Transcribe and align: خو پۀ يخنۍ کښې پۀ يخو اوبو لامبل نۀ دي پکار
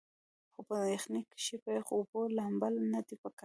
خو 0.53 0.61
پۀ 0.67 0.75
يخنۍ 0.95 1.21
کښې 1.31 1.57
پۀ 1.63 1.69
يخو 1.77 1.93
اوبو 1.97 2.19
لامبل 2.37 2.73
نۀ 2.91 2.99
دي 3.07 3.15
پکار 3.21 3.39